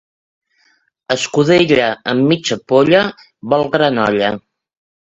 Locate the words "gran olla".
3.79-4.35